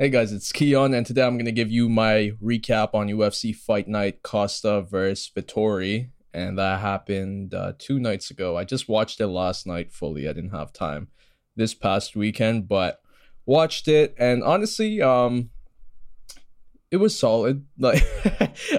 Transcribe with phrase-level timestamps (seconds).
[0.00, 3.54] Hey guys, it's Keon, and today I'm going to give you my recap on UFC
[3.54, 8.56] Fight Night Costa versus Vettori, and that happened uh, two nights ago.
[8.56, 10.26] I just watched it last night fully.
[10.26, 11.08] I didn't have time
[11.54, 13.02] this past weekend, but
[13.44, 15.50] watched it, and honestly, um,
[16.90, 17.66] it was solid.
[17.78, 18.02] Like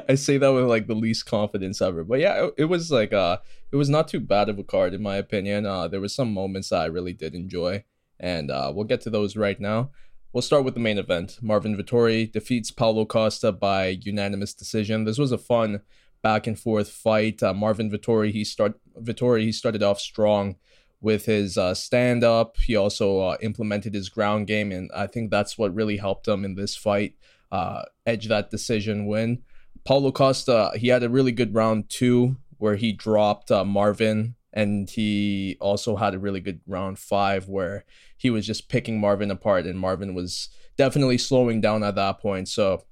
[0.10, 3.14] I say that with like the least confidence ever, but yeah, it, it was like
[3.14, 3.38] uh,
[3.72, 5.68] it was not too bad of a card in my opinion.
[5.68, 7.84] Uh, there was some moments that I really did enjoy,
[8.20, 9.92] and uh, we'll get to those right now.
[10.34, 11.40] We'll start with the main event.
[11.42, 15.04] Marvin Vettori defeats Paulo Costa by unanimous decision.
[15.04, 15.82] This was a fun
[16.22, 17.44] back and forth fight.
[17.44, 20.56] Uh, Marvin Vettori he start Vettori he started off strong
[21.02, 22.56] with his uh, stand up.
[22.66, 26.46] He also uh, implemented his ground game, and I think that's what really helped him
[26.46, 27.16] in this fight
[27.52, 29.42] uh, edge that decision win.
[29.84, 34.90] Paulo Costa he had a really good round two where he dropped uh, Marvin and
[34.90, 37.86] he also had a really good round five where
[38.18, 42.48] he was just picking Marvin apart, and Marvin was definitely slowing down at that point.
[42.48, 42.84] So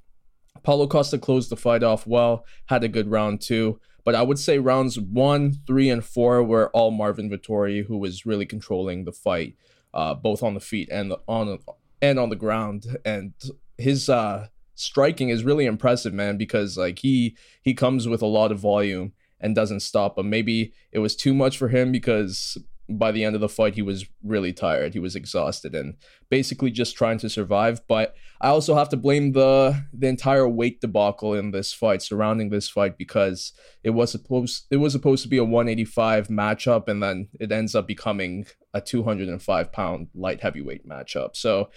[0.64, 3.80] Paulo Costa closed the fight off well, had a good round two.
[4.06, 8.26] But I would say rounds one, three, and four were all Marvin Vettori, who was
[8.26, 9.56] really controlling the fight,
[9.94, 11.60] uh, both on the feet and on
[12.02, 12.86] and on the ground.
[13.06, 13.34] And
[13.78, 18.52] his uh, striking is really impressive, man, because like he he comes with a lot
[18.52, 20.16] of volume and doesn't stop.
[20.16, 22.58] But maybe it was too much for him because
[22.90, 24.94] by the end of the fight he was really tired.
[24.94, 25.96] He was exhausted and
[26.30, 27.82] basically just trying to survive.
[27.88, 32.50] But i also have to blame the the entire weight debacle in this fight surrounding
[32.50, 33.52] this fight because
[33.84, 37.76] it was supposed it was supposed to be a 185 matchup and then it ends
[37.76, 41.36] up becoming a 205 pound light heavyweight matchup.
[41.36, 41.70] So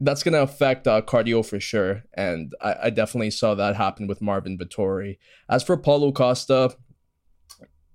[0.00, 2.04] that's going to affect uh, cardio for sure.
[2.14, 5.18] And I, I, definitely saw that happen with Marvin Vettori.
[5.48, 6.76] As for Paulo Costa,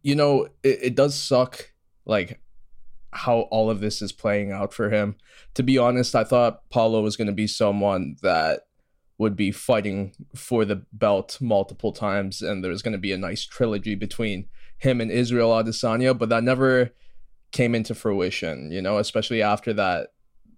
[0.02, 1.74] you know, it, it does suck,
[2.06, 2.42] like,
[3.12, 5.16] how all of this is playing out for him.
[5.54, 8.62] To be honest, I thought Paulo was going to be someone that
[9.18, 13.18] would be fighting for the belt multiple times, and there was going to be a
[13.18, 16.92] nice trilogy between him and Israel Adesanya, but that never
[17.52, 20.10] came into fruition, you know, especially after that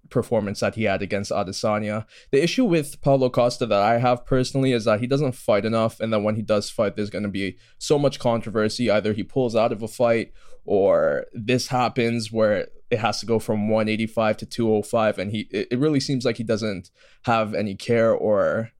[0.09, 2.05] performance that he had against Adesanya.
[2.31, 5.99] The issue with Paulo Costa that I have personally is that he doesn't fight enough,
[5.99, 8.89] and that when he does fight, there's going to be so much controversy.
[8.89, 10.33] Either he pulls out of a fight,
[10.65, 15.77] or this happens where it has to go from 185 to 205, and he it
[15.77, 16.89] really seems like he doesn't
[17.23, 18.71] have any care or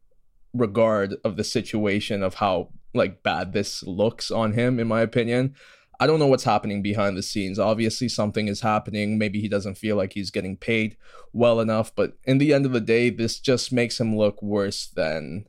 [0.53, 5.53] regard of the situation of how like bad this looks on him in my opinion
[5.99, 7.57] I don't know what's happening behind the scenes.
[7.57, 9.17] Obviously, something is happening.
[9.17, 10.95] Maybe he doesn't feel like he's getting paid
[11.33, 11.93] well enough.
[11.95, 15.45] But in the end of the day, this just makes him look worse than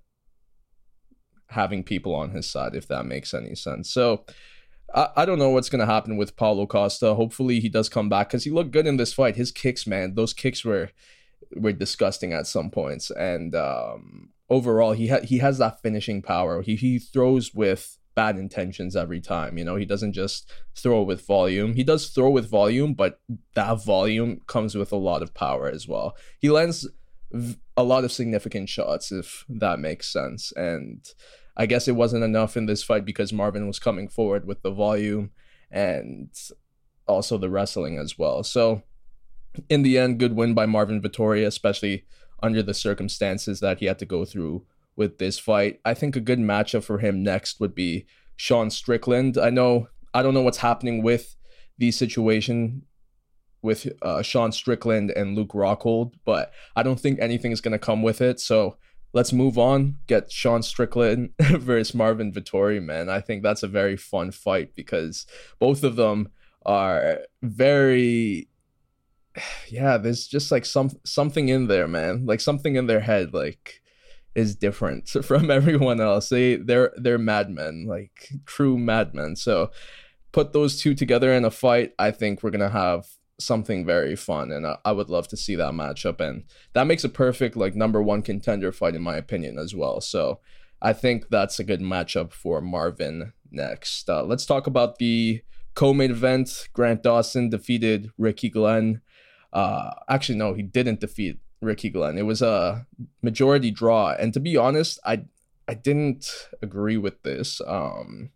[1.49, 3.91] having people on his side, if that makes any sense.
[3.93, 4.25] So
[4.95, 7.15] I, I don't know what's going to happen with Paulo Costa.
[7.15, 9.37] Hopefully, he does come back because he looked good in this fight.
[9.37, 10.91] His kicks, man, those kicks were
[11.57, 13.11] were disgusting at some points.
[13.11, 16.63] And um, overall, he ha- he has that finishing power.
[16.63, 19.57] He he throws with bad intentions every time.
[19.57, 21.75] You know, he doesn't just throw with volume.
[21.75, 23.21] He does throw with volume, but
[23.55, 26.17] that volume comes with a lot of power as well.
[26.41, 26.85] He lands
[27.77, 30.53] a lot of significant shots, if that makes sense.
[30.57, 31.07] And
[31.57, 34.73] I guess it wasn't enough in this fight because Marvin was coming forward with the
[34.73, 35.31] volume
[35.71, 36.29] and
[37.07, 38.43] also the wrestling as well.
[38.43, 38.83] So,
[39.69, 42.05] in the end, good win by Marvin Vettori, especially
[42.43, 44.67] under the circumstances that he had to go through
[44.99, 45.81] with this fight.
[45.85, 48.05] I think a good matchup for him next would be
[48.37, 49.39] Sean Strickland.
[49.39, 51.37] I know I don't know what's happening with
[51.79, 52.83] the situation
[53.63, 57.79] with uh, Sean Strickland and Luke Rockhold, but I don't think anything is going to
[57.79, 58.41] come with it.
[58.41, 58.77] So
[59.13, 59.99] let's move on.
[60.07, 63.09] Get Sean Strickland versus Marvin Vettori, man.
[63.09, 65.27] I think that's a very fun fight because
[65.59, 66.29] both of them
[66.67, 68.49] are very
[69.69, 72.27] yeah, there's just like some something in there, man.
[72.27, 73.81] Like something in their head like
[74.35, 76.29] is different from everyone else.
[76.29, 79.37] They they're they're madmen, like true madmen.
[79.37, 79.71] So
[80.33, 83.07] put those two together in a fight, I think we're gonna have
[83.41, 86.21] something very fun, and I, I would love to see that matchup.
[86.21, 90.01] And that makes a perfect like number one contender fight in my opinion as well.
[90.01, 90.41] So
[90.81, 94.09] I think that's a good matchup for Marvin next.
[94.09, 95.43] Uh, let's talk about the
[95.75, 96.69] co-main event.
[96.73, 99.01] Grant Dawson defeated Ricky Glenn.
[99.53, 102.19] Uh, actually, no, he didn't defeat Ricky Glenn.
[102.19, 102.87] It was a
[103.23, 105.25] majority draw, and to be honest, I
[105.67, 106.27] I didn't
[106.63, 107.61] agree with this.
[107.67, 108.31] Um,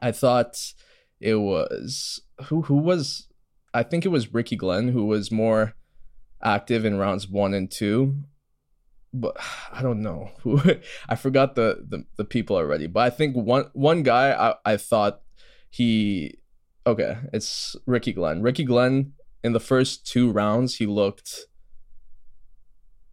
[0.00, 0.56] I thought
[1.20, 3.28] it was who who was
[3.74, 5.74] I think it was Ricky Glenn who was more
[6.42, 8.22] active in rounds one and two.
[9.12, 9.36] But
[9.72, 10.60] I don't know who
[11.08, 12.86] I forgot the, the the people already.
[12.86, 15.22] But I think one one guy I, I thought
[15.70, 16.38] he
[16.86, 18.42] okay, it's Ricky Glenn.
[18.42, 19.12] Ricky Glenn
[19.42, 21.46] in the first two rounds he looked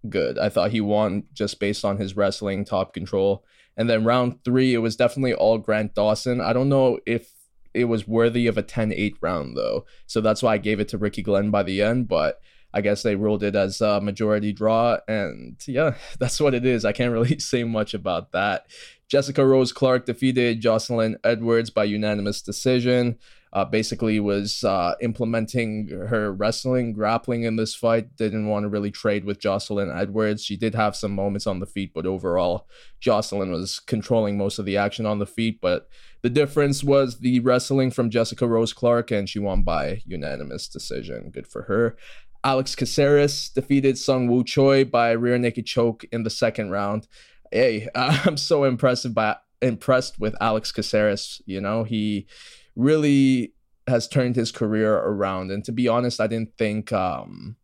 [0.10, 0.38] good.
[0.38, 3.46] I thought he won just based on his wrestling, top control.
[3.76, 6.42] And then round three, it was definitely all Grant Dawson.
[6.42, 7.32] I don't know if
[7.74, 9.86] it was worthy of a 10 8 round, though.
[10.06, 12.08] So that's why I gave it to Ricky Glenn by the end.
[12.08, 12.40] But
[12.74, 14.98] I guess they ruled it as a majority draw.
[15.08, 16.86] And yeah, that's what it is.
[16.86, 18.68] I can't really say much about that.
[19.08, 23.18] Jessica Rose Clark defeated Jocelyn Edwards by unanimous decision.
[23.54, 28.16] Uh, basically, was uh, implementing her wrestling, grappling in this fight.
[28.16, 30.44] Didn't want to really trade with Jocelyn Edwards.
[30.44, 32.68] She did have some moments on the feet, but overall,
[33.00, 35.62] Jocelyn was controlling most of the action on the feet.
[35.62, 35.88] But
[36.24, 41.30] the difference was the wrestling from Jessica Rose Clark, and she won by unanimous decision.
[41.30, 41.96] Good for her.
[42.44, 47.08] Alex Caceres defeated Sung Woo Choi by rear naked choke in the second round.
[47.52, 51.42] Hey, I'm so impressive by impressed with Alex Caceres.
[51.46, 52.28] You know, he
[52.76, 53.54] really
[53.88, 55.52] has turned his career around.
[55.52, 57.58] And to be honest, I didn't think um,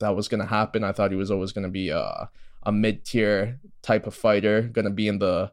[0.00, 0.84] that was going to happen.
[0.84, 2.30] I thought he was always going to be a,
[2.62, 5.52] a mid tier type of fighter, going to be in the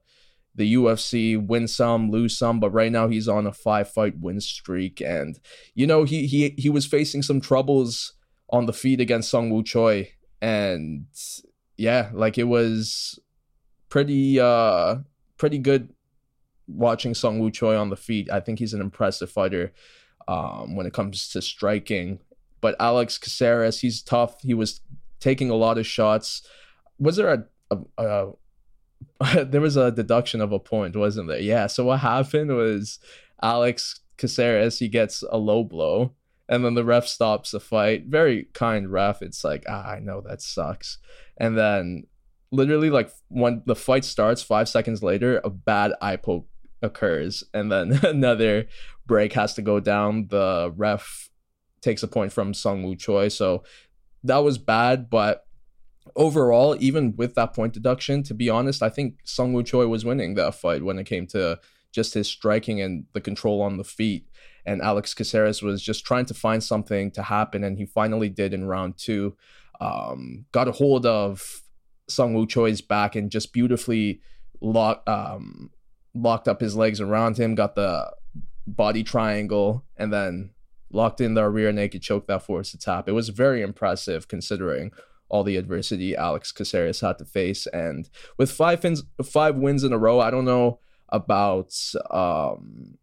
[0.58, 4.40] the UFC, win some, lose some, but right now he's on a five fight win
[4.40, 5.38] streak, and
[5.74, 8.14] you know he he he was facing some troubles
[8.50, 10.12] on the feet against Sung Woo Choi.
[10.42, 11.08] And
[11.76, 13.20] yeah, like it was
[13.90, 14.98] pretty uh
[15.38, 15.94] pretty good
[16.68, 18.30] watching Sung Woo Choi on the feet.
[18.32, 19.74] I think he's an impressive fighter
[20.28, 22.20] um when it comes to striking.
[22.62, 24.42] But Alex Caceres, he's tough.
[24.42, 24.82] He was
[25.20, 26.42] taking a lot of shots.
[26.98, 28.32] Was there a, a,
[29.24, 31.40] a there was a deduction of a point, wasn't there?
[31.40, 31.68] Yeah.
[31.68, 33.00] So what happened was
[33.42, 36.14] Alex Caceres, he gets a low blow
[36.48, 38.06] and then the ref stops the fight.
[38.06, 39.22] Very kind ref.
[39.22, 41.00] It's like, ah, I know that sucks.
[41.38, 42.04] And then
[42.52, 46.48] literally like when the fight starts, five seconds later, a bad eye poke
[46.86, 48.68] occurs, and then another
[49.06, 50.28] break has to go down.
[50.30, 51.30] The ref
[51.82, 53.28] takes a point from Sung Woo Choi.
[53.28, 53.64] So
[54.24, 55.46] that was bad, but
[56.16, 60.06] overall, even with that point deduction, to be honest, I think Sung Woo Choi was
[60.06, 61.60] winning that fight when it came to
[61.92, 64.28] just his striking and the control on the feet
[64.66, 68.54] and Alex Caceres was just trying to find something to happen, and he finally did
[68.54, 69.36] in round two.
[69.80, 71.62] Um, got a hold of
[72.08, 74.22] Sung Woo Choi's back and just beautifully
[74.62, 75.70] locked um,
[76.16, 78.12] locked up his legs around him, got the
[78.66, 80.52] body triangle, and then
[80.92, 83.08] locked in the rear naked choke that forced the tap.
[83.08, 84.92] It was very impressive considering
[85.30, 87.68] all the adversity Alex Caceres had to face.
[87.68, 90.80] And with five wins, five wins in a row, I don't know
[91.10, 91.76] about
[92.12, 92.98] um,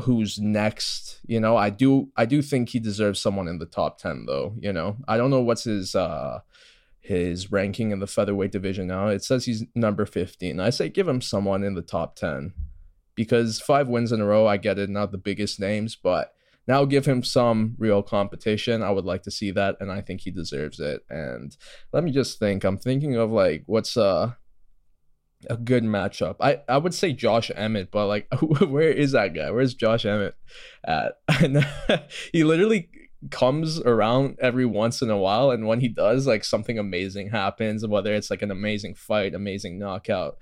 [0.00, 1.20] who's next.
[1.26, 4.54] You know, I do I do think he deserves someone in the top 10 though,
[4.58, 4.96] you know.
[5.06, 6.40] I don't know what's his uh
[7.00, 9.08] his ranking in the featherweight division now.
[9.08, 10.60] It says he's number 15.
[10.60, 12.52] I say give him someone in the top 10
[13.14, 16.32] because five wins in a row, I get it, not the biggest names, but
[16.68, 18.82] now give him some real competition.
[18.82, 21.02] I would like to see that and I think he deserves it.
[21.08, 21.56] And
[21.92, 22.64] let me just think.
[22.64, 24.32] I'm thinking of like what's uh
[25.48, 26.36] a good matchup.
[26.40, 29.50] I, I would say Josh Emmett, but like, where is that guy?
[29.50, 30.34] Where's Josh Emmett
[30.84, 31.14] at?
[31.42, 31.66] And
[32.32, 32.90] he literally
[33.30, 37.86] comes around every once in a while, and when he does, like something amazing happens.
[37.86, 40.38] Whether it's like an amazing fight, amazing knockout.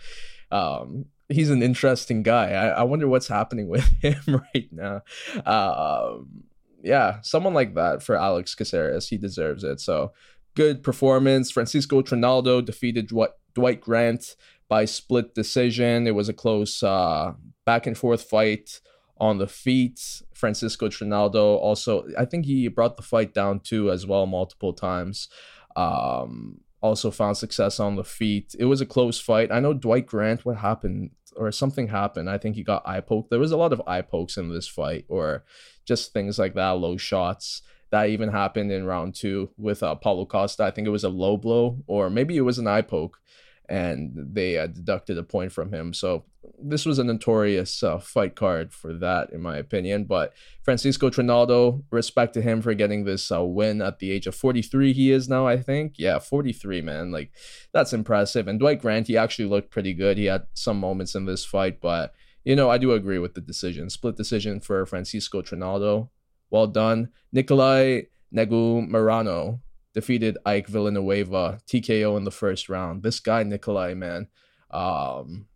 [0.50, 2.52] Um, he's an interesting guy.
[2.52, 5.02] I, I wonder what's happening with him right now.
[5.44, 6.44] Um,
[6.82, 9.80] yeah, someone like that for Alex Caceres, he deserves it.
[9.80, 10.12] So
[10.54, 11.50] good performance.
[11.50, 14.36] Francisco Trinaldo defeated Dwight, Dwight Grant
[14.68, 16.06] by split decision.
[16.06, 17.32] It was a close uh,
[17.64, 18.80] back and forth fight
[19.20, 20.22] on the feet.
[20.34, 25.28] Francisco Trinaldo also, I think he brought the fight down too as well multiple times.
[25.76, 28.54] Um, also found success on the feet.
[28.58, 29.50] It was a close fight.
[29.50, 30.44] I know Dwight Grant.
[30.44, 31.10] What happened?
[31.36, 32.28] Or something happened.
[32.28, 33.30] I think he got eye poked.
[33.30, 35.44] There was a lot of eye pokes in this fight, or
[35.84, 37.62] just things like that, low shots.
[37.90, 40.64] That even happened in round two with uh, Paulo Costa.
[40.64, 43.20] I think it was a low blow, or maybe it was an eye poke
[43.68, 45.92] and they uh, deducted a point from him.
[45.92, 46.24] So
[46.58, 50.04] this was a notorious uh, fight card for that, in my opinion.
[50.04, 50.32] But
[50.62, 54.92] Francisco Trinaldo, respect to him for getting this uh, win at the age of 43.
[54.92, 55.94] He is now, I think.
[55.98, 57.12] Yeah, 43, man.
[57.12, 57.30] Like
[57.72, 58.48] that's impressive.
[58.48, 60.16] And Dwight Grant, he actually looked pretty good.
[60.16, 63.42] He had some moments in this fight, but you know, I do agree with the
[63.42, 63.90] decision.
[63.90, 66.10] Split decision for Francisco Trinaldo.
[66.50, 68.02] Well done, Nikolai
[68.34, 69.60] Negumereanu
[69.94, 73.02] defeated Ike Villanueva TKO in the first round.
[73.02, 74.28] This guy Nikolai, man,
[74.70, 75.46] um,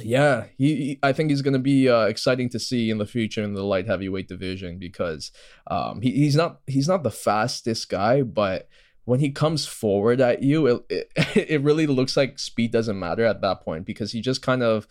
[0.00, 3.06] yeah, he, he, I think he's going to be uh, exciting to see in the
[3.06, 5.30] future in the light heavyweight division because
[5.66, 8.68] um, he, he's not he's not the fastest guy, but
[9.04, 13.24] when he comes forward at you, it, it, it really looks like speed doesn't matter
[13.24, 14.86] at that point because he just kind of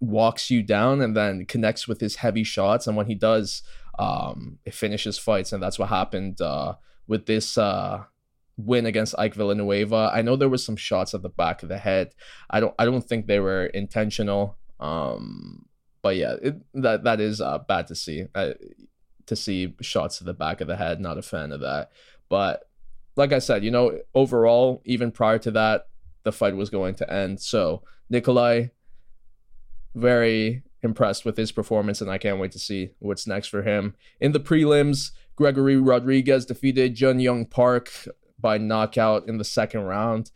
[0.00, 3.62] walks you down and then connects with his heavy shots, and when he does,
[3.98, 6.40] um, it finishes fights, and that's what happened.
[6.40, 6.74] Uh,
[7.08, 8.04] with this uh
[8.56, 10.10] win against Ike Villanueva.
[10.12, 12.14] I know there were some shots at the back of the head.
[12.50, 14.56] I don't I don't think they were intentional.
[14.80, 15.66] Um,
[16.02, 18.26] but yeah, it, that that is uh, bad to see.
[18.34, 18.52] Uh,
[19.26, 21.00] to see shots to the back of the head.
[21.00, 21.90] Not a fan of that.
[22.28, 22.68] But
[23.14, 25.88] like I said, you know, overall, even prior to that,
[26.24, 27.40] the fight was going to end.
[27.40, 28.68] So Nikolai,
[29.94, 33.94] very impressed with his performance, and I can't wait to see what's next for him.
[34.20, 37.92] In the prelims, Gregory Rodriguez defeated Jun Young Park
[38.40, 40.32] by knockout in the second round.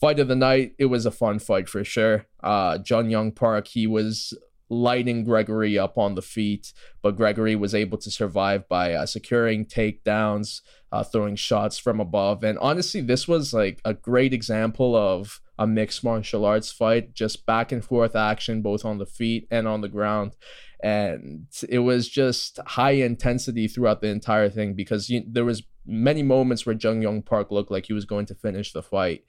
[0.00, 2.24] Fight of the night, it was a fun fight for sure.
[2.42, 4.32] Uh, Jun Young Park, he was
[4.70, 6.72] lighting Gregory up on the feet,
[7.02, 12.42] but Gregory was able to survive by uh, securing takedowns, uh, throwing shots from above.
[12.42, 17.44] And honestly, this was like a great example of a mixed martial arts fight, just
[17.44, 20.34] back and forth action, both on the feet and on the ground.
[20.82, 26.22] And it was just high intensity throughout the entire thing because you, there was many
[26.22, 29.24] moments where Jun Young Park looked like he was going to finish the fight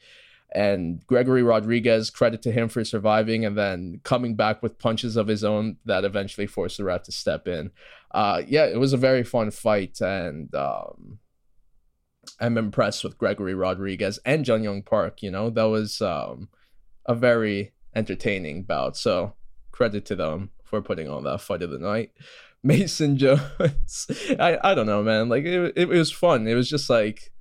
[0.54, 5.27] and Gregory Rodriguez, credit to him for surviving and then coming back with punches of
[5.27, 7.72] his own that eventually forced the ref to step in.
[8.12, 11.20] Uh, yeah, it was a very fun fight, and um,
[12.39, 15.22] I'm impressed with Gregory Rodriguez and Jun Young Park.
[15.22, 16.48] You know, that was um,
[17.06, 18.96] a very entertaining bout.
[18.96, 19.34] So
[19.72, 22.12] credit to them for putting on that fight of the night.
[22.64, 23.42] Mason Jones,
[24.40, 25.30] I, I don't know, man.
[25.30, 26.48] Like it, it, was fun.
[26.48, 27.32] It was just like,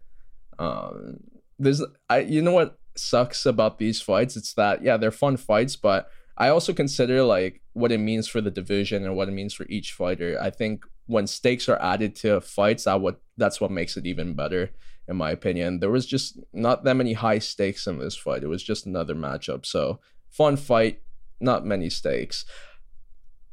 [0.58, 1.18] um,
[1.58, 4.36] there's I you know what sucks about these fights.
[4.36, 8.40] It's that yeah, they're fun fights, but I also consider like what it means for
[8.40, 10.38] the division and what it means for each fighter.
[10.40, 14.34] I think when stakes are added to fights, that what that's what makes it even
[14.34, 14.70] better,
[15.08, 15.80] in my opinion.
[15.80, 18.42] There was just not that many high stakes in this fight.
[18.42, 19.64] It was just another matchup.
[19.64, 21.00] So fun fight,
[21.40, 22.44] not many stakes.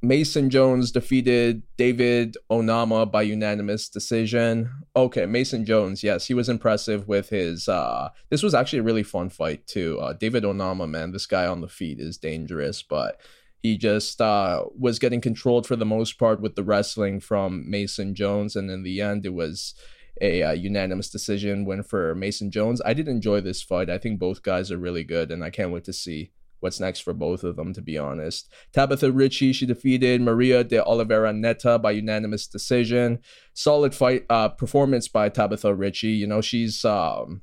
[0.03, 4.69] Mason Jones defeated David Onama by unanimous decision.
[4.97, 7.69] Okay, Mason Jones, yes, he was impressive with his.
[7.69, 9.97] uh This was actually a really fun fight too.
[10.01, 13.21] Uh, David Onama, man, this guy on the feet is dangerous, but
[13.61, 18.13] he just uh, was getting controlled for the most part with the wrestling from Mason
[18.13, 19.73] Jones, and in the end, it was
[20.19, 22.81] a uh, unanimous decision win for Mason Jones.
[22.85, 23.89] I did enjoy this fight.
[23.89, 26.31] I think both guys are really good, and I can't wait to see
[26.63, 28.51] what's next for both of them, to be honest.
[28.71, 33.19] Tabitha Ritchie, she defeated Maria de Oliveira Neta by unanimous decision.
[33.53, 36.07] Solid fight uh, performance by Tabitha Ritchie.
[36.07, 37.41] You know, she's um,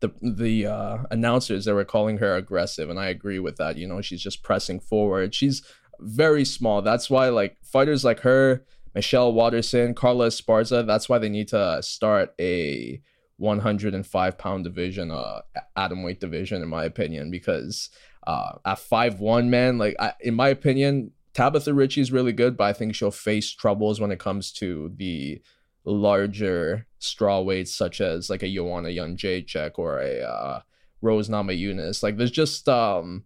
[0.00, 3.76] the the uh, announcers they were calling her aggressive, and I agree with that.
[3.76, 5.34] You know, she's just pressing forward.
[5.34, 5.62] She's
[6.00, 6.82] very small.
[6.82, 11.82] That's why like fighters like her, Michelle Waterson, Carla Esparza, that's why they need to
[11.82, 13.02] start a
[13.38, 15.42] 105 pound division, uh,
[15.76, 17.90] atom weight division, in my opinion, because
[18.26, 22.56] uh, at five one, man, like I, in my opinion, Tabitha Ritchie is really good,
[22.56, 25.40] but I think she'll face troubles when it comes to the
[25.84, 30.60] larger straw weights, such as like a Joanna Jędrzejczyk or a uh,
[31.00, 32.02] Rose Namajunas.
[32.02, 33.24] Like there's just um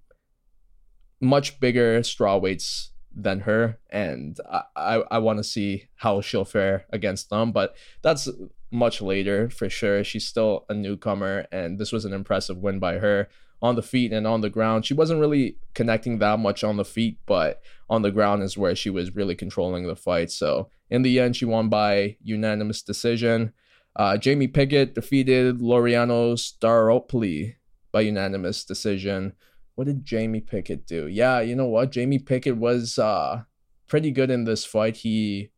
[1.20, 6.44] much bigger straw weights than her, and I I, I want to see how she'll
[6.44, 7.52] fare against them.
[7.52, 8.28] But that's
[8.70, 10.04] much later for sure.
[10.04, 13.28] She's still a newcomer, and this was an impressive win by her
[13.62, 14.86] on the feet and on the ground.
[14.86, 18.74] She wasn't really connecting that much on the feet, but on the ground is where
[18.74, 20.30] she was really controlling the fight.
[20.30, 23.52] So in the end, she won by unanimous decision.
[23.96, 27.56] Uh, Jamie Pickett defeated Laureano Staropoli
[27.92, 29.34] by unanimous decision.
[29.74, 31.06] What did Jamie Pickett do?
[31.06, 31.90] Yeah, you know what?
[31.90, 33.42] Jamie Pickett was uh,
[33.88, 34.98] pretty good in this fight.
[34.98, 35.50] He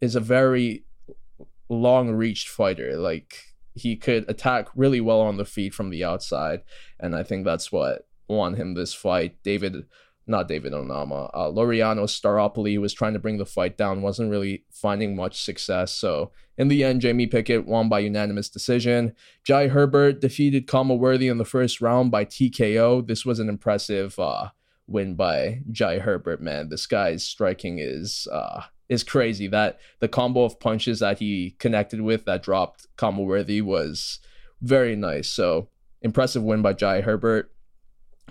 [0.00, 0.84] is a very
[1.68, 2.96] long reached fighter.
[2.96, 3.36] Like
[3.76, 6.62] he could attack really well on the feet from the outside,
[6.98, 9.42] and I think that's what won him this fight.
[9.42, 9.84] David,
[10.26, 14.64] not David Onama, uh, Laureano Staropoli was trying to bring the fight down, wasn't really
[14.70, 15.92] finding much success.
[15.92, 19.14] So in the end, Jamie Pickett won by unanimous decision.
[19.44, 23.06] Jai Herbert defeated Khama Worthy in the first round by TKO.
[23.06, 24.48] This was an impressive uh,
[24.86, 26.40] win by Jai Herbert.
[26.40, 28.26] Man, this guy's striking is.
[28.32, 29.46] Uh, is crazy.
[29.48, 34.20] That the combo of punches that he connected with that dropped Khama Worthy was
[34.60, 35.28] very nice.
[35.28, 35.68] So
[36.02, 37.50] impressive win by Jai Herbert.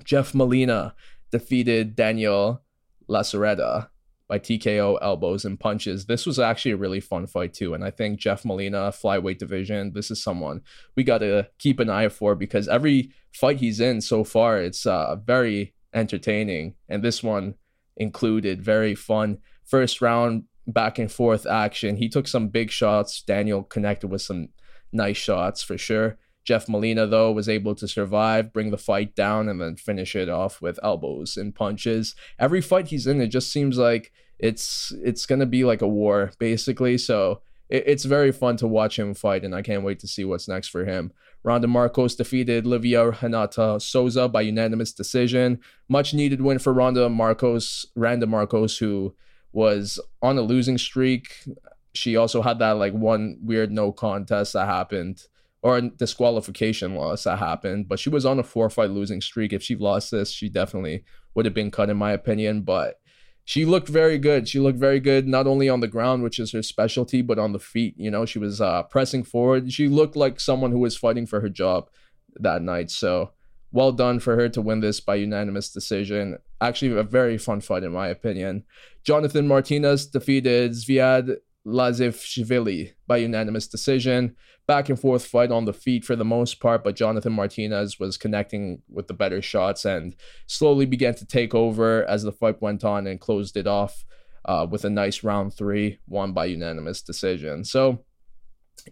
[0.04, 0.94] Jeff Molina
[1.32, 2.62] defeated Daniel
[3.10, 3.90] Lacerda
[4.28, 6.06] by TKO elbows and punches.
[6.06, 9.94] This was actually a really fun fight too, and I think Jeff Molina flyweight division.
[9.94, 10.62] This is someone
[10.96, 14.86] we got to keep an eye for because every fight he's in so far, it's
[14.86, 17.56] uh, very entertaining, and this one
[17.98, 21.98] included very fun first round back and forth action.
[21.98, 23.22] He took some big shots.
[23.22, 24.50] Daniel connected with some
[24.92, 26.18] nice shots for sure.
[26.44, 30.30] Jeff Molina, though, was able to survive, bring the fight down, and then finish it
[30.30, 32.16] off with elbows and punches.
[32.38, 36.32] Every fight he's in, it just seems like it's it's gonna be like a war,
[36.38, 37.00] basically.
[37.00, 40.24] So it, it's very fun to watch him fight, and I can't wait to see
[40.24, 41.12] what's next for him.
[41.44, 45.60] Randa Markos defeated Livia Renata Souza by unanimous decision.
[45.90, 49.16] Much needed win for Randa Markos, Randa Markos, who
[49.56, 51.46] was on a losing streak.
[51.94, 55.24] She also had that like one weird no contest that happened
[55.62, 59.54] or disqualification loss that happened, but she was on a four fight losing streak.
[59.54, 62.62] If she lost this, she definitely would have been cut in my opinion.
[62.62, 63.00] But
[63.46, 64.48] she looked very good.
[64.50, 67.54] She looked very good, not only on the ground, which is her specialty, but on
[67.54, 67.96] the feet.
[67.98, 69.72] You know, she was uh, pressing forward.
[69.72, 71.90] She looked like someone who was fighting for her job
[72.36, 72.92] that night.
[72.92, 73.32] So
[73.72, 76.40] well done for her to win this by unanimous decision.
[76.62, 78.64] Actually, a very fun fight, in my opinion.
[79.04, 84.36] Jonathan Martinez defeated Zviad Lazishvili by unanimous decision.
[84.68, 88.18] Back and forth fight on the feet for the most part, but Jonathan Martinez was
[88.18, 90.16] connecting with the better shots and
[90.48, 94.06] slowly began to take over as the fight went on and closed it off
[94.46, 97.64] uh, with a nice round three, won by unanimous decision.
[97.64, 98.06] So,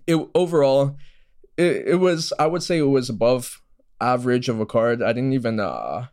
[0.08, 0.98] it overall,
[1.58, 3.62] it, it was I would say it was above
[4.02, 5.02] average of a card.
[5.02, 6.08] I didn't even uh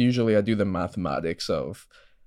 [0.00, 1.86] usually I do the mathematics of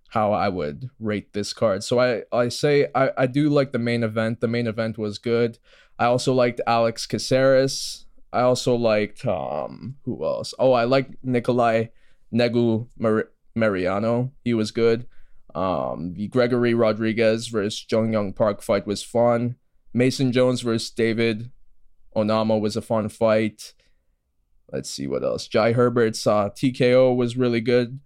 [0.10, 1.84] how I would rate this card.
[1.84, 4.42] So I, I say I, I do like the main event.
[4.42, 5.58] The main event was good.
[5.98, 8.06] I also liked Alex Caceres.
[8.32, 10.53] I also liked um who else?
[10.60, 11.86] Oh, I like Nikolai
[12.32, 14.32] Negu Mar- Mariano.
[14.44, 15.08] He was good.
[15.56, 19.56] Um, the Gregory Rodriguez versus Jun Young Park fight was fun.
[19.94, 21.51] Mason Jones versus David
[22.15, 23.74] Onama was a fun fight.
[24.74, 25.48] Let's see what else.
[25.48, 28.00] Jai Herbert's uh, TKO was really good.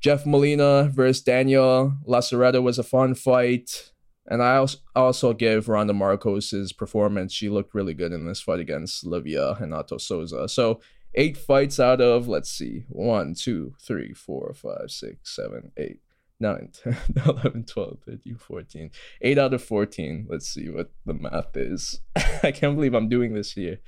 [0.00, 3.90] Jeff Molina versus Daniel Lacerda was a fun fight.
[4.26, 4.64] And I
[4.94, 7.32] also, give Randa Markos' performance.
[7.32, 10.48] She looked really good in this fight against Livia Renata Souza.
[10.48, 10.80] So
[11.14, 16.00] eight fights out of, let's see, one, two, three, four, five, six, seven, eight,
[16.42, 18.90] nine, 10, 11, 12, 13, 14.
[19.22, 20.26] Eight out of 14.
[20.28, 22.00] Let's see what the math is.
[22.42, 23.78] I can't believe I'm doing this here.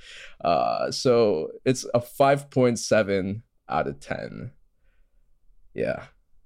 [0.43, 4.51] Uh, so it's a 5.7 out of 10
[5.75, 6.05] yeah.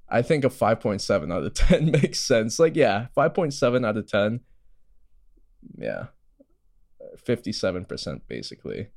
[0.09, 2.59] I think a 5.7 out of 10 makes sense.
[2.59, 4.41] Like, yeah, 5.7 out of 10.
[5.77, 6.07] Yeah.
[7.15, 8.87] 57% basically.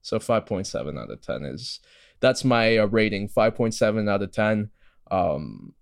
[0.00, 1.80] So 5.7 out of 10 is
[2.20, 3.28] that's my uh, rating.
[3.28, 4.70] 5.7 out of 10
[5.10, 5.74] um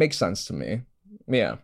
[0.00, 0.80] makes sense to me.
[1.28, 1.56] Yeah.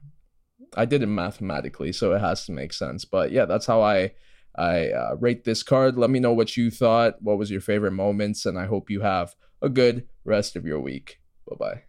[0.77, 3.05] I did it mathematically, so it has to make sense.
[3.05, 4.12] But yeah, that's how I
[4.57, 5.99] I uh, rate this card.
[5.99, 7.20] Let me know what you thought.
[7.20, 8.46] What was your favorite moments?
[8.46, 11.20] And I hope you have a good rest of your week.
[11.49, 11.86] Bye bye.